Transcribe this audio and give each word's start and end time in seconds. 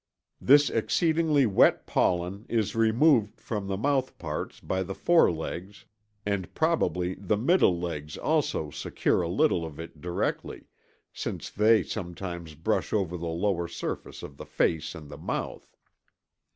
This 0.41 0.71
exceedingly 0.71 1.45
wet 1.45 1.85
pollen 1.85 2.47
is 2.49 2.75
removed 2.75 3.39
from 3.39 3.67
the 3.67 3.77
mouthparts 3.77 4.59
by 4.59 4.81
the 4.81 4.95
forelegs 4.95 5.81
(fig. 5.81 5.85
5), 6.25 6.33
and 6.33 6.53
probably 6.55 7.13
the 7.13 7.37
middle 7.37 7.79
legs 7.79 8.17
also 8.17 8.71
secure 8.71 9.21
a 9.21 9.29
little 9.29 9.63
of 9.63 9.79
it 9.79 10.01
directly, 10.01 10.65
since 11.13 11.51
they 11.51 11.83
sometimes 11.83 12.55
brush 12.55 12.91
over 12.93 13.15
the 13.15 13.27
lower 13.27 13.67
surface 13.67 14.23
of 14.23 14.37
the 14.37 14.45
face 14.47 14.95
and 14.95 15.07
the 15.11 15.19
mouth. 15.19 15.77